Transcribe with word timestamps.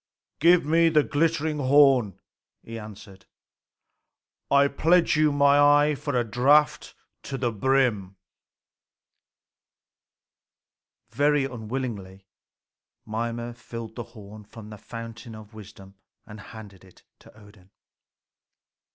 "Give 0.39 0.65
me 0.65 0.89
the 0.89 1.03
glittering 1.03 1.59
horn," 1.59 2.17
he 2.63 2.79
answered. 2.79 3.27
"I 4.49 4.67
pledge 4.67 5.15
you 5.15 5.31
my 5.31 5.59
eye 5.59 5.93
for 5.93 6.15
a 6.19 6.23
draught 6.23 6.95
to 7.21 7.37
the 7.37 7.51
brim." 7.51 8.15
Very 11.11 11.45
unwillingly 11.45 12.25
Mimer 13.05 13.53
filled 13.53 13.93
the 13.95 14.01
horn 14.17 14.43
from 14.43 14.71
the 14.71 14.79
fountain 14.79 15.35
of 15.35 15.53
wisdom 15.53 15.93
and 16.25 16.39
handed 16.39 16.83
it 16.83 17.03
to 17.19 17.37
Odin. 17.39 17.69